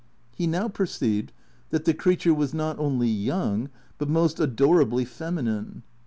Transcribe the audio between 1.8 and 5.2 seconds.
the creature was not only young but most adorably